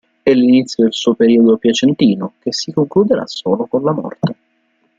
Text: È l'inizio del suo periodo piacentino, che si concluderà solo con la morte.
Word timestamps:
È 0.23 0.33
l'inizio 0.33 0.81
del 0.83 0.93
suo 0.95 1.13
periodo 1.13 1.57
piacentino, 1.57 2.33
che 2.39 2.51
si 2.51 2.71
concluderà 2.71 3.27
solo 3.27 3.67
con 3.67 3.83
la 3.83 3.91
morte. 3.91 4.35